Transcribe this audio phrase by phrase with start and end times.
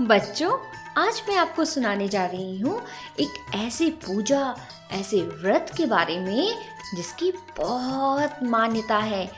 [0.00, 0.58] बच्चों,
[0.96, 2.82] आज मैं आपको सुनाने जा रही हूँ
[3.20, 4.56] एक ऐसी पूजा,
[4.92, 6.54] ऐसे व्रत के बारे में
[6.94, 9.30] जिसकी बहुत मान्यता है।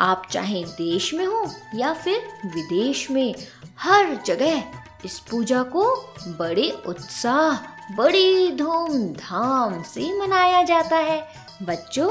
[0.00, 3.34] आप चाहे देश में हो या फिर विदेश में,
[3.78, 4.62] हर जगह
[5.04, 5.96] इस पूजा को
[6.28, 7.56] बड़े उत्साह,
[7.94, 11.28] बड़ी धूमधाम से मनाया जाता है।
[11.62, 12.10] बच्चों,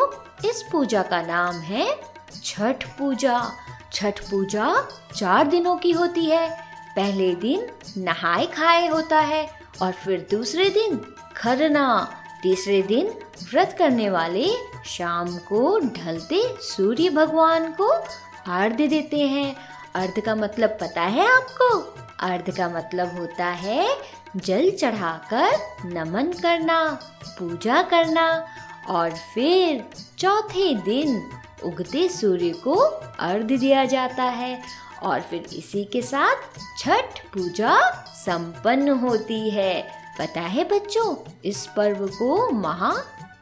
[0.49, 1.99] इस पूजा का नाम है
[2.43, 3.51] छठ पूजा।
[3.93, 6.66] छठ पूजा चार दिनों की होती है।
[6.97, 7.67] पहले दिन
[7.97, 9.47] नहाए खाए होता है
[9.81, 10.99] और फिर दूसरे दिन
[11.37, 11.85] खरना,
[12.43, 13.07] तीसरे दिन
[13.51, 14.47] व्रत करने वाले
[14.85, 17.89] शाम को ढलते सूर्य भगवान को
[18.51, 19.55] आर्द्य देते हैं।
[19.95, 21.67] अर्ध का मतलब पता है आपको?
[22.19, 23.87] अर्ध का मतलब होता है
[24.35, 26.99] जल चढ़ाकर नमन करना,
[27.39, 28.47] पूजा करना
[28.89, 29.83] और फिर
[30.17, 31.29] चौथे दिन
[31.63, 32.75] उगते सूर्य को
[33.19, 34.61] अर्ध दिया जाता है।
[35.03, 36.35] और फिर इसी के साथ
[36.79, 39.81] छठ पूजा संपन्न होती है।
[40.19, 42.93] पता है बच्चों, इस पर्व को महा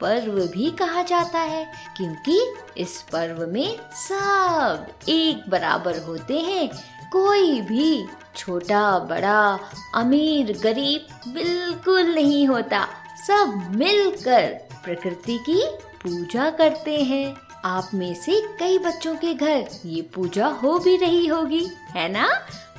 [0.01, 6.69] पर्व भी कहा जाता है, क्योंकि इस पर्व में सब एक बराबर होते हैं।
[7.11, 9.59] कोई भी छोटा, बड़ा,
[9.95, 12.87] अमीर, गरीब बिल्कुल नहीं होता।
[13.27, 14.47] सब मिलकर
[14.83, 15.61] प्रकृति की
[16.03, 21.27] पूजा करते हैं। आप में से कई बच्चों के घर ये पूजा हो भी रही
[21.27, 22.29] होगी, है ना?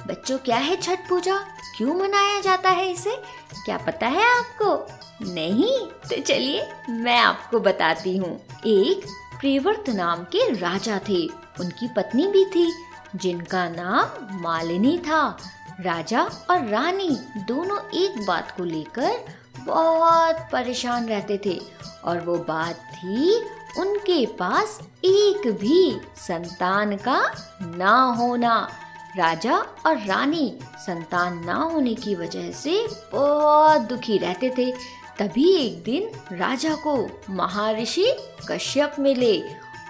[0.07, 1.39] बच्चों, क्या है छठ पूजा?
[1.77, 3.23] क्यों मनाया जाता है इसे?
[3.65, 4.87] क्या पता है आपको?
[5.35, 5.87] नहीं?
[5.87, 9.07] तो चलिए, मैं आपको बताती हूँ। एक
[9.41, 11.27] प्रिवर्त नाम के राजा थे।
[11.61, 12.85] उनकी पत्नी भी थी,
[13.17, 15.39] जिनका नाम मालिनी था।
[15.81, 19.27] राजा और रानी दोनों एक बात को लेकर
[19.59, 21.61] बहुत परेशान रहते थे
[22.05, 23.43] और वो बात थी
[23.79, 27.35] उनके पास एक भी संतान का
[27.77, 28.69] ना होना।
[29.17, 34.73] राजा और रानी संतान ना होने की वजह से बहुत दुखी रहते थे।
[35.19, 38.17] तभी एक दिन राजा को महर्षि
[38.49, 39.43] कश्यप मिले।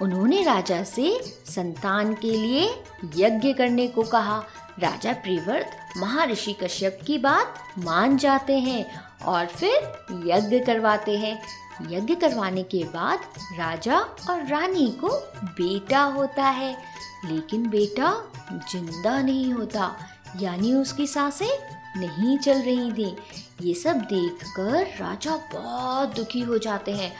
[0.02, 2.82] उन्होंने राजा से संतान के लिए
[3.16, 4.44] यज्ञ करने को कहा।
[4.78, 9.72] राजा प्रिवर्त महर्षि कश्यप की बात मान जाते हैं और फिर
[10.26, 11.42] यज्ञ करवाते हैं।
[11.82, 13.20] यज्ञ करवाने के बाद
[13.58, 13.98] राजा
[14.30, 15.08] और रानी को
[15.52, 16.76] बेटा होता है।
[17.24, 18.12] लेकिन बेटा
[18.72, 19.94] ज़िंदा नहीं होता,
[20.40, 21.58] यानी उसकी साँसें
[21.96, 23.16] नहीं चल रही थी।
[23.62, 27.12] ये सब देखकर राजा बहुत दुखी हो जाते हैं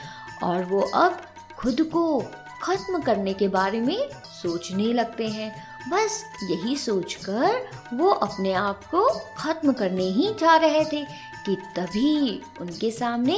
[0.42, 1.20] और वो अब
[1.58, 2.18] खुद को
[2.66, 4.08] खत्म करने के बारे में
[4.42, 5.50] सोचने लगते हैं।
[5.90, 11.04] बस यही सोचकर वो अपने आप को खत्म करने ही जा रहे थे
[11.46, 13.36] कि तभी उनके सामने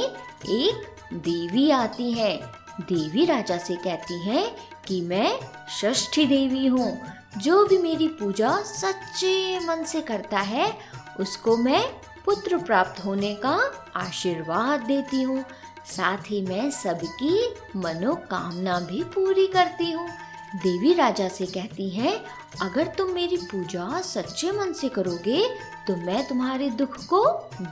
[0.49, 2.37] एक देवी आती है।
[2.81, 4.55] देवी राजा से कहती है
[4.87, 5.39] कि मैं
[5.81, 7.01] षष्ठी देवी हूँ।
[7.37, 10.77] जो भी मेरी पूजा सच्चे मन से करता है,
[11.19, 11.83] उसको मैं
[12.25, 13.59] पुत्र प्राप्त होने का
[13.95, 15.45] आशीर्वाद देती हूँ।
[15.87, 17.37] साथ ही मैं सबकी
[17.75, 20.07] मनोकामना भी पूरी करती हूँ।
[20.55, 22.13] देवी राजा से कहती हैं,
[22.61, 25.43] अगर तुम मेरी पूजा सच्चे मन से करोगे
[25.87, 27.25] तो मैं तुम्हारे दुख को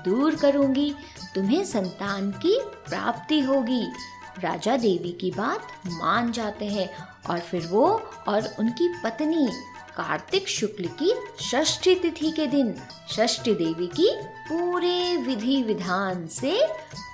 [0.05, 0.93] दूर करूँगी।
[1.35, 3.83] तुम्हें संतान की प्राप्ति होगी।
[4.39, 6.89] राजा देवी की बात मान जाते हैं
[7.29, 7.87] और फिर वो
[8.27, 9.47] और उनकी पत्नी
[9.97, 12.73] कार्तिक शुक्ल की षष्ठी तिथि के दिन
[13.11, 14.09] षष्ठी देवी की
[14.49, 16.59] पूरे विधि विधान से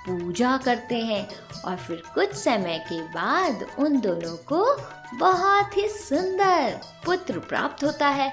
[0.06, 1.26] पूजा करते हैं
[1.64, 4.64] और फिर कुछ समय के बाद उन दोनों को
[5.18, 8.32] बहुत ही सुंदर पुत्र प्राप्त होता है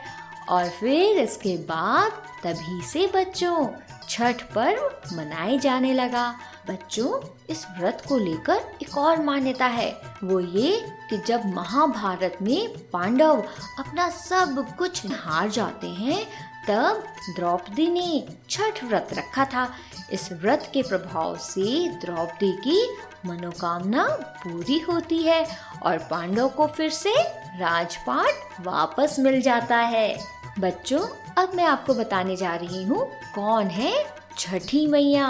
[0.50, 2.12] और फिर इसके बाद
[2.44, 3.68] तभी से बच्चों
[4.10, 6.36] छठ पर्व मनाए जाने लगा।
[6.68, 12.90] बच्चों, इस व्रत को लेकर एक और मान्यता है। वो ये कि जब महाभारत में
[12.90, 13.44] पांडव
[13.80, 17.04] अपना सब कुछ हार जाते हैं तब
[17.36, 19.68] द्रौपदी ने छठ व्रत रखा था।
[20.14, 22.82] इस व्रत के प्रभाव से द्रौपदी की
[23.26, 24.06] मनोकामना
[24.44, 25.46] पूरी होती है
[25.84, 27.14] और पांडव को फिर से
[27.60, 30.18] राजपाट वापस मिल जाता है।
[30.60, 31.00] बच्चों,
[31.38, 33.06] अब मैं आपको बताने जा रही हूँ
[33.36, 33.94] कौन है
[34.38, 35.28] छठी मैया।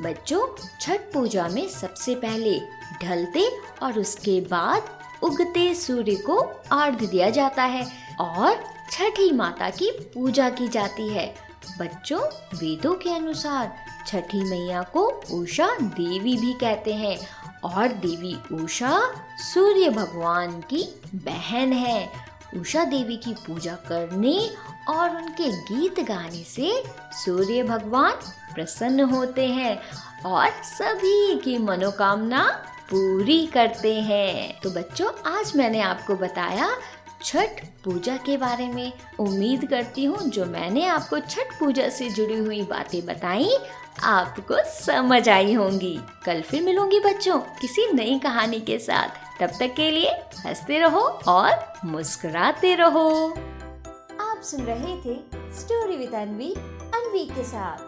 [0.00, 0.46] बच्चों,
[0.80, 2.58] छठ पूजा में सबसे पहले
[3.02, 3.48] ढलते
[3.82, 4.90] और उसके बाद
[5.22, 6.40] उगते सूर्य को
[6.72, 7.86] आर्ध दिया जाता है
[8.20, 11.34] और छठी माता की पूजा की जाती है।
[11.78, 12.20] बच्चों,
[12.54, 13.76] वेदों के अनुसार
[14.06, 17.18] छठी मैया को उषा देवी भी कहते हैं
[17.64, 19.00] और देवी उषा
[19.38, 22.10] सूर्य भगवान की बहन है।
[22.56, 24.50] उषा देवी की पूजा करने
[24.88, 26.82] और उनके गीत गाने से
[27.12, 28.12] सूर्य भगवान
[28.54, 29.78] प्रसन्न होते हैं
[30.26, 36.68] और सभी की मनोकामना पूरी करते हैं। तो बच्चों, आज मैंने आपको बताया
[37.24, 42.36] छठ पूजा के बारे में उम्मीद करती हूँ जो मैंने आपको छठ पूजा से जुड़ी
[42.38, 43.56] हुई बातें बताई,
[44.02, 49.74] आपको समझ आई होंगी। कल फिर मिलूँगी बच्चों किसी नई कहानी के साथ। तब तक
[49.74, 50.10] के लिए
[50.46, 53.28] हँसते रहो और मुस्कुराते रहो।
[54.20, 55.20] आप सुन रहे थे
[55.54, 56.52] स्टोरी विद अनवी
[56.94, 57.87] अनवी के साथ।